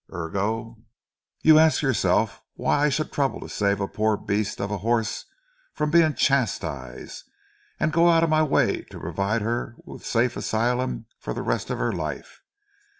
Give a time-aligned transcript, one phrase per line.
[0.11, 0.79] Ergo,
[1.43, 5.25] you ask yourself why should I trouble to save a poor beast of a horse
[5.75, 7.23] from being chastised,
[7.79, 11.43] and go out of my way to provide her with a safe asylum for the
[11.43, 12.41] rest of her life?